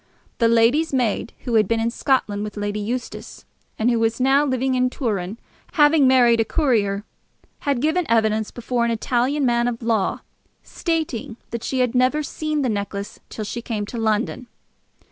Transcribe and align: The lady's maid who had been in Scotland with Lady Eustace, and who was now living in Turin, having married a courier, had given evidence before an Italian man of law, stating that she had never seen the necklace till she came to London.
The 0.39 0.47
lady's 0.47 0.91
maid 0.91 1.31
who 1.43 1.53
had 1.53 1.67
been 1.67 1.79
in 1.79 1.91
Scotland 1.91 2.43
with 2.43 2.57
Lady 2.57 2.79
Eustace, 2.79 3.45
and 3.77 3.91
who 3.91 3.99
was 3.99 4.19
now 4.19 4.43
living 4.43 4.73
in 4.73 4.89
Turin, 4.89 5.37
having 5.73 6.07
married 6.07 6.39
a 6.39 6.43
courier, 6.43 7.03
had 7.69 7.81
given 7.81 8.07
evidence 8.09 8.49
before 8.49 8.83
an 8.83 8.89
Italian 8.89 9.45
man 9.45 9.67
of 9.67 9.83
law, 9.83 10.21
stating 10.63 11.37
that 11.51 11.63
she 11.63 11.81
had 11.81 11.93
never 11.93 12.23
seen 12.23 12.63
the 12.63 12.67
necklace 12.69 13.19
till 13.29 13.45
she 13.45 13.61
came 13.61 13.85
to 13.85 13.99
London. 13.99 14.47